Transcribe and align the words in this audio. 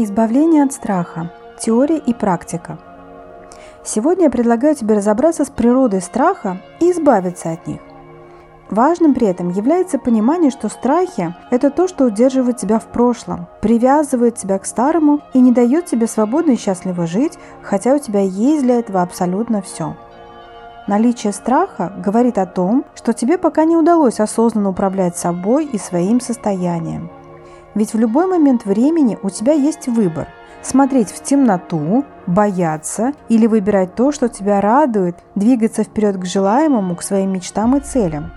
Избавление 0.00 0.62
от 0.62 0.72
страха. 0.72 1.32
Теория 1.58 1.98
и 1.98 2.14
практика. 2.14 2.78
Сегодня 3.84 4.26
я 4.26 4.30
предлагаю 4.30 4.76
тебе 4.76 4.94
разобраться 4.94 5.44
с 5.44 5.50
природой 5.50 6.00
страха 6.00 6.62
и 6.78 6.92
избавиться 6.92 7.50
от 7.50 7.66
них. 7.66 7.80
Важным 8.70 9.12
при 9.12 9.26
этом 9.26 9.48
является 9.48 9.98
понимание, 9.98 10.52
что 10.52 10.68
страхи– 10.68 11.34
это 11.50 11.70
то, 11.70 11.88
что 11.88 12.04
удерживает 12.04 12.58
тебя 12.58 12.78
в 12.78 12.84
прошлом, 12.84 13.48
привязывает 13.60 14.36
тебя 14.36 14.60
к 14.60 14.66
старому 14.66 15.20
и 15.34 15.40
не 15.40 15.50
дает 15.50 15.86
тебе 15.86 16.06
свободно 16.06 16.52
и 16.52 16.56
счастливо 16.56 17.08
жить, 17.08 17.36
хотя 17.62 17.96
у 17.96 17.98
тебя 17.98 18.20
есть 18.20 18.62
для 18.62 18.78
этого 18.78 19.02
абсолютно 19.02 19.62
все. 19.62 19.96
Наличие 20.86 21.32
страха 21.32 21.92
говорит 21.98 22.38
о 22.38 22.46
том, 22.46 22.84
что 22.94 23.12
тебе 23.12 23.36
пока 23.36 23.64
не 23.64 23.76
удалось 23.76 24.20
осознанно 24.20 24.68
управлять 24.68 25.16
собой 25.16 25.64
и 25.64 25.76
своим 25.76 26.20
состоянием– 26.20 27.10
ведь 27.74 27.94
в 27.94 27.98
любой 27.98 28.26
момент 28.26 28.64
времени 28.64 29.18
у 29.22 29.30
тебя 29.30 29.52
есть 29.52 29.88
выбор– 29.88 30.28
смотреть 30.62 31.10
в 31.10 31.22
темноту, 31.22 32.04
бояться 32.26 33.12
или 33.28 33.46
выбирать 33.46 33.94
то, 33.94 34.12
что 34.12 34.28
тебя 34.28 34.60
радует, 34.60 35.16
двигаться 35.34 35.82
вперед 35.82 36.16
к 36.16 36.24
желаемому, 36.24 36.96
к 36.96 37.02
своим 37.02 37.32
мечтам 37.32 37.76
и 37.76 37.80
целям. 37.80 38.32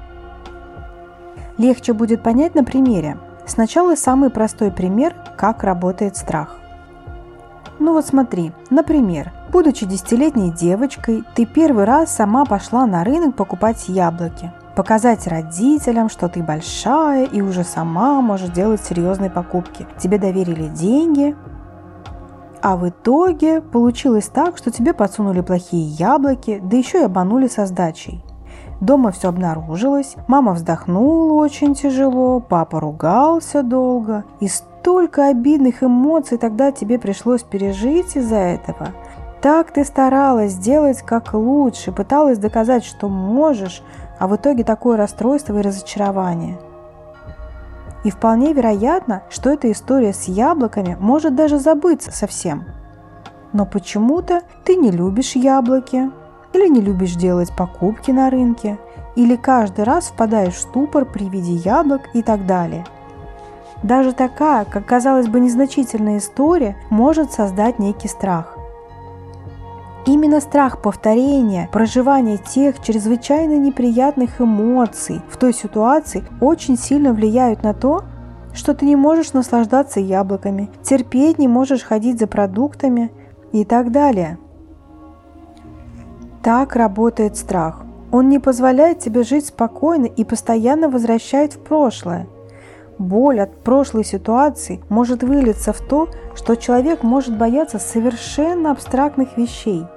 Легче 1.57 1.93
будет 1.93 2.23
понять 2.23 2.55
на 2.55 2.63
примере. 2.63 3.17
Сначала 3.45 3.95
самый 3.95 4.29
простой 4.29 4.71
пример, 4.71 5.15
как 5.37 5.63
работает 5.63 6.15
страх. 6.15 6.57
Ну 7.79 7.93
вот 7.93 8.05
смотри, 8.05 8.51
например, 8.69 9.31
будучи 9.51 9.85
десятилетней 9.85 10.51
девочкой, 10.51 11.23
ты 11.35 11.45
первый 11.45 11.83
раз 11.83 12.15
сама 12.15 12.45
пошла 12.45 12.85
на 12.85 13.03
рынок 13.03 13.35
покупать 13.35 13.89
яблоки 13.89 14.51
показать 14.81 15.27
родителям, 15.27 16.09
что 16.09 16.27
ты 16.27 16.41
большая 16.41 17.25
и 17.25 17.39
уже 17.39 17.63
сама 17.63 18.19
можешь 18.19 18.49
делать 18.49 18.81
серьезные 18.81 19.29
покупки. 19.29 19.85
Тебе 19.99 20.17
доверили 20.17 20.69
деньги, 20.69 21.35
а 22.63 22.75
в 22.75 22.89
итоге 22.89 23.61
получилось 23.61 24.25
так, 24.25 24.57
что 24.57 24.71
тебе 24.71 24.95
подсунули 24.95 25.41
плохие 25.41 25.85
яблоки, 25.85 26.59
да 26.63 26.77
еще 26.77 27.01
и 27.01 27.03
обманули 27.03 27.45
со 27.45 27.67
сдачей. 27.67 28.25
Дома 28.79 29.11
все 29.11 29.29
обнаружилось, 29.29 30.15
мама 30.27 30.53
вздохнула 30.53 31.33
очень 31.33 31.75
тяжело, 31.75 32.39
папа 32.39 32.79
ругался 32.79 33.61
долго, 33.61 34.23
и 34.39 34.47
столько 34.47 35.27
обидных 35.27 35.83
эмоций 35.83 36.39
тогда 36.39 36.71
тебе 36.71 36.97
пришлось 36.97 37.43
пережить 37.43 38.15
из-за 38.15 38.37
этого. 38.37 38.87
Так 39.43 39.69
ты 39.69 39.85
старалась 39.85 40.53
сделать 40.53 41.03
как 41.03 41.35
лучше, 41.35 41.91
пыталась 41.91 42.39
доказать, 42.39 42.83
что 42.83 43.09
можешь, 43.09 43.83
а 44.21 44.27
в 44.27 44.35
итоге 44.35 44.63
такое 44.63 44.97
расстройство 44.97 45.57
и 45.57 45.63
разочарование. 45.63 46.59
И 48.03 48.11
вполне 48.11 48.53
вероятно, 48.53 49.23
что 49.31 49.49
эта 49.49 49.71
история 49.71 50.13
с 50.13 50.27
яблоками 50.27 50.95
может 50.99 51.33
даже 51.33 51.57
забыться 51.57 52.11
совсем. 52.11 52.65
Но 53.51 53.65
почему-то 53.65 54.43
ты 54.63 54.75
не 54.75 54.91
любишь 54.91 55.35
яблоки, 55.35 56.11
или 56.53 56.67
не 56.67 56.81
любишь 56.81 57.15
делать 57.15 57.51
покупки 57.57 58.11
на 58.11 58.29
рынке, 58.29 58.77
или 59.15 59.35
каждый 59.35 59.85
раз 59.85 60.09
впадаешь 60.09 60.53
в 60.53 60.59
ступор 60.59 61.05
при 61.05 61.27
виде 61.27 61.53
яблок 61.53 62.01
и 62.13 62.21
так 62.21 62.45
далее. 62.45 62.85
Даже 63.81 64.13
такая, 64.13 64.65
как 64.65 64.85
казалось 64.85 65.29
бы, 65.29 65.39
незначительная 65.39 66.19
история 66.19 66.77
может 66.91 67.31
создать 67.31 67.79
некий 67.79 68.07
страх. 68.07 68.60
Именно 70.05 70.39
страх 70.41 70.81
повторения, 70.81 71.69
проживания 71.71 72.37
тех 72.37 72.81
чрезвычайно 72.81 73.57
неприятных 73.57 74.41
эмоций 74.41 75.21
в 75.29 75.37
той 75.37 75.53
ситуации 75.53 76.23
очень 76.39 76.75
сильно 76.75 77.13
влияют 77.13 77.61
на 77.61 77.75
то, 77.75 78.03
что 78.51 78.73
ты 78.73 78.85
не 78.85 78.95
можешь 78.95 79.33
наслаждаться 79.33 79.99
яблоками, 79.99 80.71
терпеть 80.81 81.37
не 81.37 81.47
можешь 81.47 81.83
ходить 81.83 82.17
за 82.17 82.25
продуктами 82.25 83.11
и 83.51 83.63
так 83.63 83.91
далее. 83.91 84.39
Так 86.41 86.75
работает 86.75 87.37
страх. 87.37 87.83
Он 88.11 88.27
не 88.27 88.39
позволяет 88.39 88.99
тебе 88.99 89.21
жить 89.21 89.45
спокойно 89.45 90.07
и 90.07 90.23
постоянно 90.23 90.89
возвращает 90.89 91.53
в 91.53 91.59
прошлое– 91.59 92.27
Боль 93.01 93.39
от 93.39 93.63
прошлой 93.63 94.05
ситуации 94.05 94.79
может 94.89 95.23
вылиться 95.23 95.73
в 95.73 95.81
то, 95.81 96.07
что 96.35 96.55
человек 96.55 97.01
может 97.01 97.35
бояться 97.35 97.79
совершенно 97.79 98.69
абстрактных 98.69 99.37
вещей. 99.37 99.87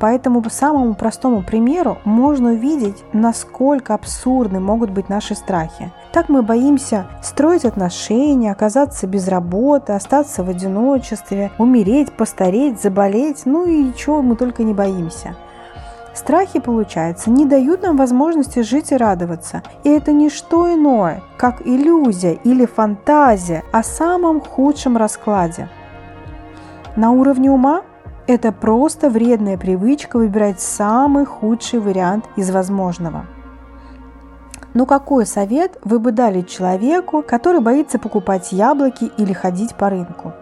По 0.00 0.18
самому 0.48 0.94
простому 0.94 1.42
примеру 1.42 1.98
можно 2.04 2.52
увидеть, 2.52 3.04
насколько 3.12 3.94
абсурдны 3.94 4.58
могут 4.58 4.90
быть 4.90 5.08
наши 5.08 5.34
страхи. 5.34 5.92
Так 6.12 6.28
мы 6.28 6.42
боимся 6.42 7.06
строить 7.22 7.66
отношения, 7.66 8.50
оказаться 8.50 9.06
без 9.06 9.28
работы, 9.28 9.92
остаться 9.92 10.42
в 10.42 10.48
одиночестве, 10.48 11.52
умереть, 11.58 12.10
постареть, 12.12 12.80
заболеть, 12.80 13.42
ну 13.44 13.66
и 13.66 13.94
чего 13.94 14.22
мы 14.22 14.36
только 14.36 14.64
не 14.64 14.74
боимся– 14.74 15.36
Страхи, 16.12 16.58
получается, 16.58 17.30
не 17.30 17.46
дают 17.46 17.82
нам 17.82 17.96
возможности 17.96 18.60
жить 18.60 18.90
и 18.92 18.96
радоваться. 18.96 19.62
И 19.84 19.88
это 19.88 20.12
не 20.12 20.28
что 20.28 20.72
иное, 20.74 21.22
как 21.36 21.66
иллюзия 21.66 22.34
или 22.34 22.66
фантазия 22.66 23.62
о 23.72 23.82
самом 23.82 24.40
худшем 24.40 24.96
раскладе. 24.96 25.68
На 26.96 27.12
уровне 27.12 27.50
ума 27.50 27.82
это 28.30 28.52
просто 28.52 29.10
вредная 29.10 29.58
привычка 29.58 30.16
выбирать 30.16 30.60
самый 30.60 31.24
худший 31.24 31.80
вариант 31.80 32.26
из 32.36 32.50
возможного. 32.52 33.26
Но 34.72 34.86
какой 34.86 35.26
совет 35.26 35.78
вы 35.82 35.98
бы 35.98 36.12
дали 36.12 36.42
человеку, 36.42 37.24
который 37.26 37.60
боится 37.60 37.98
покупать 37.98 38.52
яблоки 38.52 39.10
или 39.18 39.32
ходить 39.32 39.74
по 39.74 39.90
рынку? 39.90 40.32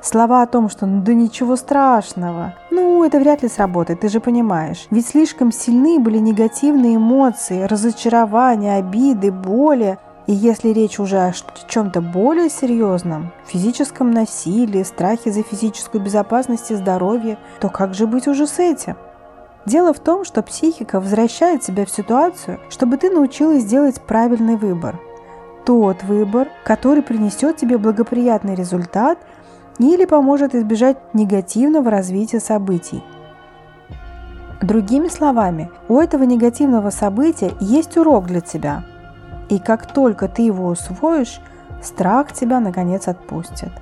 Слова 0.00 0.40
о 0.40 0.46
том, 0.46 0.70
что 0.70 0.86
ну 0.86 1.02
да 1.02 1.12
ничего 1.12 1.56
страшного, 1.56 2.54
ну 2.70 3.04
это 3.04 3.18
вряд 3.18 3.42
ли 3.42 3.48
сработает, 3.50 4.00
ты 4.00 4.08
же 4.08 4.20
понимаешь. 4.20 4.86
Ведь 4.90 5.06
слишком 5.06 5.52
сильны 5.52 5.98
были 5.98 6.18
негативные 6.18 6.96
эмоции, 6.96 7.64
разочарования, 7.64 8.76
обиды, 8.76 9.30
боли. 9.30 9.98
И 10.26 10.32
если 10.32 10.70
речь 10.70 10.98
уже 10.98 11.18
о 11.18 11.32
чем-то 11.68 12.00
более 12.00 12.48
серьезном, 12.48 13.32
физическом 13.46 14.10
насилии, 14.10 14.82
страхе 14.82 15.30
за 15.30 15.42
физическую 15.42 16.02
безопасность 16.02 16.70
и 16.70 16.74
здоровье, 16.74 17.38
то 17.60 17.68
как 17.68 17.94
же 17.94 18.06
быть 18.06 18.26
уже 18.26 18.46
с 18.46 18.58
этим? 18.58 18.96
Дело 19.66 19.92
в 19.92 20.00
том, 20.00 20.24
что 20.24 20.42
психика 20.42 21.00
возвращает 21.00 21.62
тебя 21.62 21.84
в 21.84 21.90
ситуацию, 21.90 22.60
чтобы 22.70 22.96
ты 22.96 23.10
научилась 23.10 23.64
делать 23.64 24.00
правильный 24.00 24.56
выбор. 24.56 24.98
Тот 25.64 26.02
выбор, 26.02 26.48
который 26.64 27.02
принесет 27.02 27.56
тебе 27.56 27.78
благоприятный 27.78 28.54
результат– 28.54 29.18
или 29.78 30.04
поможет 30.04 30.54
избежать 30.54 30.98
негативного 31.14 31.90
развития 31.90 32.40
событий. 32.40 33.02
Другими 34.62 35.08
словами, 35.08 35.70
у 35.88 35.98
этого 35.98 36.22
негативного 36.22 36.90
события 36.90 37.52
есть 37.60 37.96
урок 37.96 38.26
для 38.26 38.40
тебя. 38.40 38.84
И 39.48 39.58
как 39.58 39.92
только 39.92 40.28
ты 40.28 40.42
его 40.42 40.68
усвоишь, 40.68 41.40
страх 41.82 42.32
тебя 42.32 42.60
наконец 42.60 43.08
отпустит. 43.08 43.72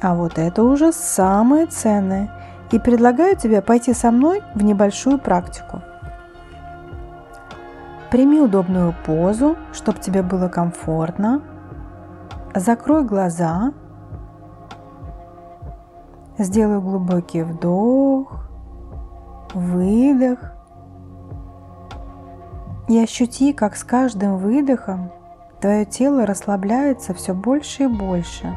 А 0.00 0.14
вот 0.14 0.38
это 0.38 0.62
уже 0.62 0.92
самое 0.92 1.66
ценное. 1.66 2.30
И 2.72 2.78
предлагаю 2.78 3.36
тебе 3.36 3.62
пойти 3.62 3.94
со 3.94 4.10
мной 4.10 4.42
в 4.54 4.62
небольшую 4.62 5.18
практику. 5.18 5.82
Прими 8.10 8.40
удобную 8.40 8.94
позу, 9.04 9.56
чтобы 9.72 10.00
тебе 10.00 10.22
было 10.22 10.48
комфортно. 10.48 11.42
Закрой 12.54 13.04
глаза– 13.04 13.72
Сделай 16.38 16.80
глубокий 16.80 17.42
вдох, 17.42 18.50
выдох. 19.54 20.55
И 22.88 22.98
ощути, 22.98 23.52
как 23.52 23.76
с 23.76 23.84
каждым 23.84 24.38
выдохом 24.38 25.10
твое 25.60 25.84
тело 25.84 26.26
расслабляется 26.26 27.14
все 27.14 27.34
больше 27.34 27.84
и 27.84 27.86
больше. 27.86 28.56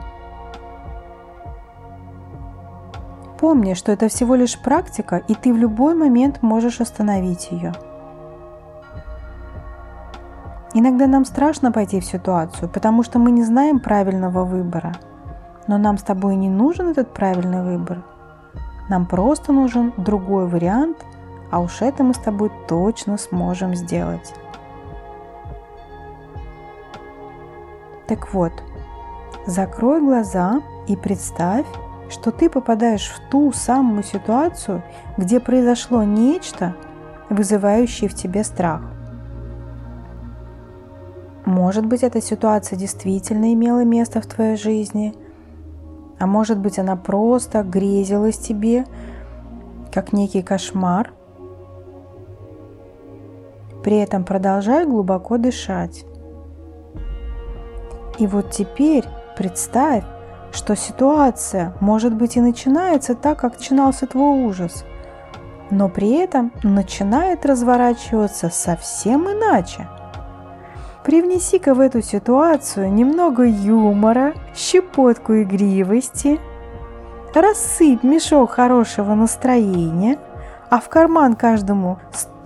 Помни, 3.39 3.73
что 3.73 3.91
это 3.91 4.09
всего 4.09 4.35
лишь 4.35 4.59
практика, 4.59 5.17
и 5.27 5.33
ты 5.33 5.53
в 5.53 5.57
любой 5.57 5.95
момент 5.95 6.41
можешь 6.41 6.81
остановить 6.81 7.51
ее. 7.51 7.73
Иногда 10.73 11.07
нам 11.07 11.25
страшно 11.25 11.71
пойти 11.71 11.99
в 11.99 12.05
ситуацию, 12.05 12.69
потому 12.69 13.01
что 13.01 13.17
мы 13.17 13.31
не 13.31 13.43
знаем 13.43 13.79
правильного 13.79 14.43
выбора– 14.43 14.93
но 15.69 15.77
нам 15.77 15.99
с 15.99 16.01
тобой 16.01 16.35
не 16.35 16.49
нужен 16.49 16.87
этот 16.89 17.13
правильный 17.13 17.61
выбор. 17.61 18.01
Нам 18.89 19.05
просто 19.05 19.53
нужен 19.53 19.93
другой 19.97 20.47
вариант, 20.47 20.97
а 21.51 21.59
уж 21.59 21.81
это 21.81 22.03
мы 22.03 22.13
с 22.13 22.17
тобой 22.17 22.51
точно 22.67 23.17
сможем 23.17 23.75
сделать. 23.75 24.33
Так 28.07 28.33
вот, 28.33 28.53
закрой 29.45 30.01
глаза 30.01 30.61
и 30.87 30.95
представь, 30.95 31.65
что 32.09 32.31
ты 32.31 32.49
попадаешь 32.49 33.07
в 33.09 33.29
ту 33.29 33.51
самую 33.51 34.03
ситуацию, 34.03 34.83
где 35.17 35.39
произошло 35.39 36.03
нечто, 36.03 36.75
вызывающее 37.29 38.09
в 38.09 38.15
тебе 38.15 38.43
страх. 38.43 38.81
Может 41.45 41.85
быть, 41.85 42.03
эта 42.03 42.21
ситуация 42.21 42.77
действительно 42.77 43.53
имела 43.53 43.83
место 43.83 44.21
в 44.21 44.25
твоей 44.25 44.55
жизни– 44.55 45.13
а 46.19 46.27
может 46.27 46.59
быть 46.59 46.77
она 46.77 46.97
просто 46.97 47.63
грезилась 47.63 48.37
тебе, 48.37 48.85
как 49.91 50.11
некий 50.11 50.41
кошмар. 50.41 51.13
При 53.83 53.97
этом 53.97 54.23
продолжай 54.23 54.85
глубоко 54.85 55.37
дышать. 55.37 56.05
И 58.17 58.27
вот 58.27 58.51
теперь 58.51 59.05
представь, 59.37 60.03
что 60.51 60.75
ситуация, 60.75 61.73
может 61.79 62.13
быть, 62.13 62.35
и 62.35 62.41
начинается 62.41 63.15
так, 63.15 63.39
как 63.39 63.57
начинался 63.57 64.07
твой 64.07 64.43
ужас, 64.43 64.83
но 65.71 65.87
при 65.87 66.11
этом 66.15 66.51
начинает 66.63 67.45
разворачиваться 67.45 68.49
совсем 68.49 69.29
иначе. 69.29 69.87
Привнеси-ка 71.05 71.73
в 71.73 71.79
эту 71.79 72.01
ситуацию 72.01 72.91
немного 72.91 73.43
юмора, 73.43 74.33
щепотку 74.53 75.41
игривости, 75.41 76.39
рассыпь 77.33 78.03
мешок 78.03 78.51
хорошего 78.51 79.13
настроения, 79.13 80.19
а 80.69 80.79
в 80.79 80.89
карман 80.89 81.35
каждому 81.35 81.99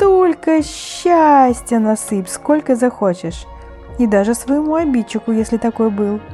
столько 0.03 0.61
счастья 0.61 1.79
насыпь, 1.79 2.27
сколько 2.27 2.75
захочешь, 2.75 3.45
и 3.99 4.07
даже 4.07 4.33
своему 4.33 4.75
обидчику, 4.75 5.31
если 5.31 5.57
такой 5.57 5.89
был– 5.89 6.19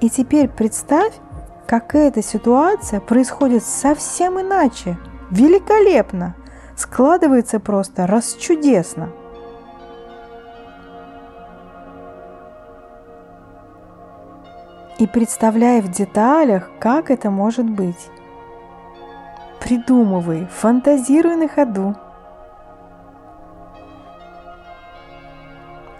и 0.00 0.10
теперь 0.10 0.48
представь, 0.48 1.14
как 1.66 1.94
эта 1.94 2.22
ситуация 2.22 3.00
происходит 3.00 3.64
совсем 3.64 4.40
иначе. 4.40 4.98
Великолепно! 5.30 6.34
Складывается 6.76 7.58
просто 7.58 8.06
расчудесно. 8.06 9.10
И 14.98 15.06
представляй 15.06 15.80
в 15.80 15.90
деталях, 15.90 16.70
как 16.78 17.10
это 17.10 17.30
может 17.30 17.68
быть. 17.68 18.10
Придумывай, 19.60 20.46
фантазируй 20.50 21.36
на 21.36 21.48
ходу– 21.48 21.94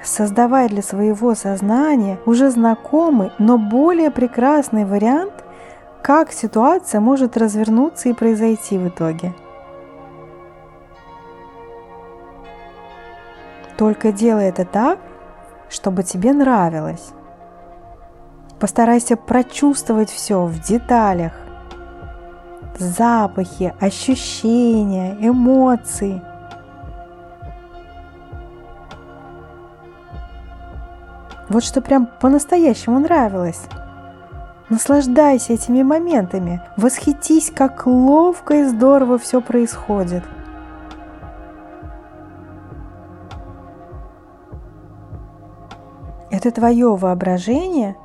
создавая 0.07 0.69
для 0.69 0.83
своего 0.83 1.35
сознания 1.35 2.19
уже 2.27 2.51
знакомый, 2.51 3.33
но 3.39 3.59
более 3.59 4.11
прекрасный 4.11 4.85
вариант, 4.85 5.45
как 6.03 6.33
ситуация 6.33 7.01
может 7.01 7.37
развернуться 7.37 8.09
и 8.09 8.15
произойти 8.15 8.79
в 8.79 8.89
итоге. 8.89 9.35
Только 13.77 14.13
делай 14.13 14.47
это 14.47 14.65
так, 14.65 14.99
чтобы 15.69 16.03
тебе 16.03 16.33
нравилось. 16.33 17.11
Постарайся 18.59 19.17
прочувствовать 19.17 20.09
все 20.09 20.47
в 20.47 20.61
деталях. 20.61 21.33
Запахи, 22.79 23.75
ощущения, 23.81 25.17
эмоции– 25.21 26.23
Вот 31.49 31.63
что 31.63 31.81
прям 31.81 32.09
по-настоящему 32.21 32.99
нравилось. 32.99 33.63
Наслаждайся 34.69 35.53
этими 35.53 35.85
моментами, 35.85 36.61
восхитись, 36.77 37.53
как 37.55 37.87
ловко 37.87 38.55
и 38.55 38.65
здорово 38.65 39.17
все 39.17 39.41
происходит. 39.41 40.25
Это 46.33 46.51
твое 46.51 46.97
воображение, 46.97 47.97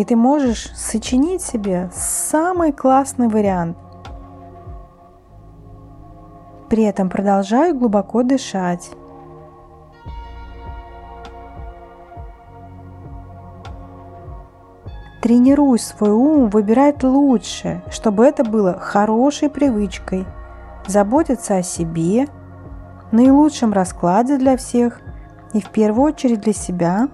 и 0.00 0.04
ты 0.04 0.16
можешь 0.16 0.70
сочинить 0.74 1.42
себе 1.42 1.90
самый 1.92 2.72
классный 2.72 3.28
вариант. 3.28 3.76
При 6.70 6.84
этом 6.84 7.10
продолжай 7.10 7.74
глубоко 7.74 8.22
дышать. 8.22 8.92
Тренируй 15.20 15.78
свой 15.78 16.12
ум 16.12 16.48
выбирать 16.48 17.02
лучше, 17.02 17.82
чтобы 17.90 18.24
это 18.24 18.42
было 18.42 18.78
хорошей 18.78 19.50
привычкой. 19.50 20.24
Заботиться 20.86 21.56
о 21.56 21.62
себе, 21.62 22.26
наилучшем 23.12 23.74
раскладе 23.74 24.38
для 24.38 24.56
всех 24.56 25.02
и 25.52 25.60
в 25.60 25.68
первую 25.68 26.14
очередь 26.14 26.40
для 26.40 26.54
себя. 26.54 27.08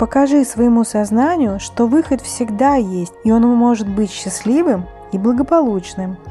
Покажи 0.00 0.44
своему 0.44 0.82
сознанию, 0.82 1.60
что 1.60 1.86
выход 1.86 2.20
всегда 2.22 2.74
есть, 2.74 3.14
и 3.22 3.30
он 3.30 3.46
может 3.46 3.86
быть 3.86 4.10
счастливым 4.10 4.86
и 5.12 5.18
благополучным– 5.18 6.16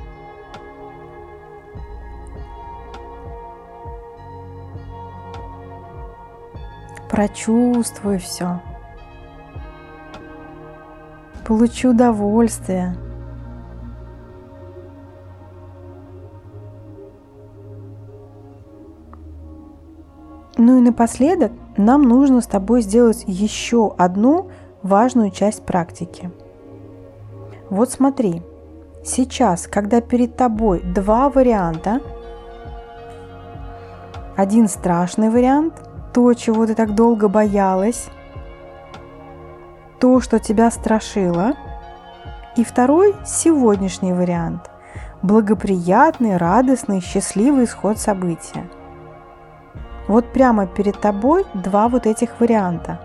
прочувствую 7.19 8.17
все. 8.19 8.61
Получу 11.45 11.89
удовольствие. 11.89 12.95
Ну 20.61 20.77
и 20.77 20.81
напоследок 20.81 21.53
нам 21.77 22.01
нужно 22.01 22.41
с 22.41 22.45
тобой 22.45 22.81
сделать 22.81 23.23
еще 23.27 23.95
одну 23.97 24.51
важную 24.83 25.31
часть 25.31 25.63
практики. 25.63 26.31
Вот 27.69 27.91
смотри, 27.91 28.41
сейчас, 29.05 29.67
когда 29.67 30.01
перед 30.01 30.35
тобой 30.35 30.81
два 30.81 31.29
варианта, 31.29 32.01
один 34.35 34.67
страшный 34.67 35.29
вариант– 35.29 35.75
то, 36.13 36.33
чего 36.33 36.65
ты 36.67 36.75
так 36.75 36.93
долго 36.93 37.29
боялась, 37.29 38.07
то, 40.01 40.19
что 40.19 40.39
тебя 40.39 40.69
страшило. 40.71 41.53
И 42.57 42.65
второй– 42.65 43.15
сегодняшний 43.25 44.11
вариант– 44.11 44.69
благоприятный, 45.21 46.35
радостный, 46.35 46.99
счастливый 46.99 47.63
исход 47.63 47.97
события. 47.97 48.65
Вот 50.09 50.33
прямо 50.33 50.67
перед 50.67 50.99
тобой 50.99 51.45
два 51.53 51.87
вот 51.87 52.05
этих 52.05 52.41
варианта. 52.41 52.99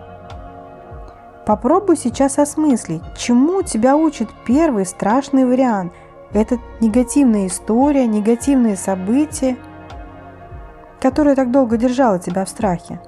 Попробуй 1.45 1.95
сейчас 1.95 2.37
осмыслить, 2.37 3.01
чему 3.15 3.61
тебя 3.61 3.95
учит 3.95 4.27
первый 4.45 4.85
страшный 4.85 5.45
вариант. 5.45 5.93
Это 6.33 6.59
негативная 6.81 7.47
история, 7.47 8.05
негативные 8.05 8.75
события– 8.75 9.55
которая 11.05 11.35
так 11.35 11.51
долго 11.51 11.77
держала 11.77 12.17
тебя 12.17 12.45
в 12.45 12.49
страхе. 12.49 12.99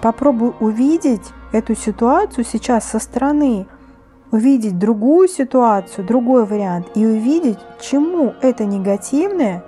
Попробуй 0.00 0.54
увидеть 0.60 1.30
эту 1.52 1.74
ситуацию 1.76 2.44
сейчас 2.44 2.86
со 2.86 2.98
стороны, 2.98 3.66
увидеть 4.30 4.78
другую 4.78 5.28
ситуацию, 5.28 6.06
другой 6.06 6.46
вариант 6.46 6.88
и 6.94 7.04
увидеть, 7.04 7.58
чему 7.82 8.32
это 8.40 8.64
негативное 8.64 9.62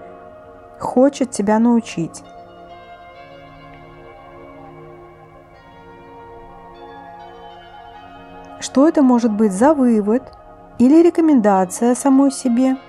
хочет 0.81 1.33
тебя 1.33 1.59
научить. 1.59 2.25
Что 8.65 8.89
это 8.89 9.03
может 9.03 9.31
быть 9.31 9.53
за 9.53 9.75
вывод 9.75 10.23
или 10.79 11.03
рекомендация 11.03 11.95
самой 11.95 12.33
себе– 12.33 12.79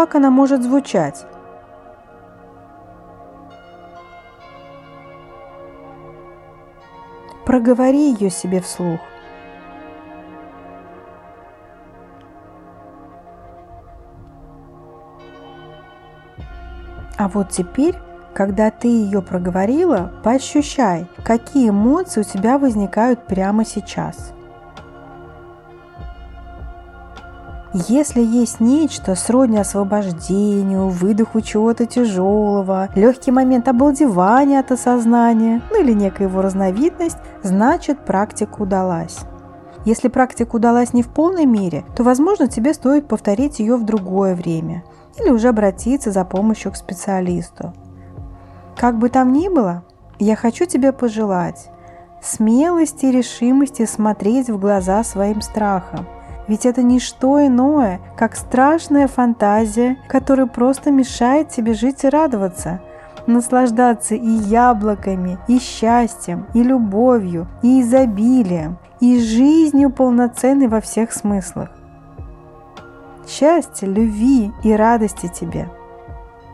Как 0.00 0.14
она 0.14 0.30
может 0.30 0.62
звучать? 0.62 1.26
Проговори 7.44 8.12
ее 8.12 8.30
себе 8.30 8.62
вслух. 8.62 8.98
А 17.18 17.28
вот 17.28 17.50
теперь, 17.50 17.96
когда 18.34 18.70
ты 18.70 18.88
ее 18.88 19.22
проговорила, 19.22 20.12
поощущай, 20.22 21.06
какие 21.24 21.70
эмоции 21.70 22.20
у 22.20 22.24
тебя 22.24 22.58
возникают 22.58 23.26
прямо 23.26 23.64
сейчас– 23.64 24.32
Если 27.72 28.20
есть 28.20 28.58
нечто 28.58 29.14
сродни 29.14 29.56
освобождению, 29.56 30.88
выдоху 30.88 31.40
чего-то 31.40 31.86
тяжелого, 31.86 32.88
легкий 32.96 33.30
момент 33.30 33.68
обалдевания 33.68 34.58
от 34.58 34.72
осознания, 34.72 35.62
ну 35.70 35.80
или 35.80 35.92
некая 35.92 36.24
его 36.24 36.42
разновидность, 36.42 37.18
значит 37.44 38.04
практика 38.04 38.62
удалась. 38.62 39.20
Если 39.84 40.08
практика 40.08 40.56
удалась 40.56 40.92
не 40.92 41.04
в 41.04 41.10
полной 41.10 41.46
мере, 41.46 41.84
то, 41.94 42.02
возможно, 42.02 42.48
тебе 42.48 42.74
стоит 42.74 43.06
повторить 43.06 43.60
ее 43.60 43.76
в 43.76 43.84
другое 43.84 44.34
время 44.34 44.82
или 45.20 45.30
уже 45.30 45.48
обратиться 45.48 46.10
за 46.10 46.24
помощью 46.24 46.72
к 46.72 46.76
специалисту. 46.76 47.72
Как 48.76 48.98
бы 48.98 49.08
там 49.08 49.32
ни 49.32 49.48
было, 49.48 49.84
я 50.18 50.36
хочу 50.36 50.64
тебе 50.64 50.92
пожелать 50.92 51.70
смелости 52.22 53.06
и 53.06 53.12
решимости 53.12 53.86
смотреть 53.86 54.50
в 54.50 54.58
глаза 54.58 55.02
своим 55.04 55.40
страхам. 55.40 56.06
Ведь 56.48 56.66
это 56.66 56.82
не 56.82 56.98
что 56.98 57.44
иное, 57.46 58.00
как 58.16 58.34
страшная 58.34 59.06
фантазия, 59.06 59.96
которая 60.08 60.46
просто 60.46 60.90
мешает 60.90 61.48
тебе 61.48 61.74
жить 61.74 62.04
и 62.04 62.08
радоваться, 62.08 62.80
наслаждаться 63.26 64.14
и 64.16 64.28
яблоками, 64.28 65.38
и 65.46 65.58
счастьем, 65.58 66.46
и 66.54 66.62
любовью, 66.62 67.46
и 67.62 67.80
изобилием, 67.82 68.78
и 68.98 69.20
жизнью 69.20 69.90
полноценной 69.90 70.66
во 70.66 70.80
всех 70.80 71.12
смыслах. 71.12 71.70
Счастья, 73.28 73.86
любви 73.86 74.52
и 74.64 74.72
радости 74.72 75.28
тебе. 75.32 75.68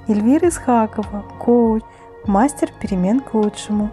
Эльвира 0.09 0.49
Исхакова, 0.49 1.25
коуч, 1.39 1.83
мастер 2.27 2.71
перемен 2.81 3.21
к 3.21 3.35
лучшему. 3.35 3.91